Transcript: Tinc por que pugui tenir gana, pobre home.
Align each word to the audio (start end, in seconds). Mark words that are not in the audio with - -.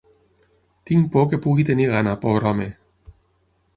Tinc 0.91 1.03
por 1.15 1.27
que 1.33 1.39
pugui 1.43 1.67
tenir 1.69 1.87
gana, 1.93 2.17
pobre 2.25 2.51
home. 2.53 2.69